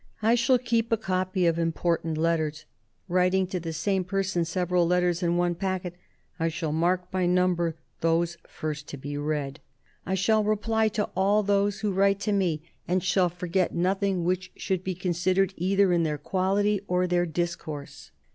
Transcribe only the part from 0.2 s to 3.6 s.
I shall keep a copy of important letters.... Writing to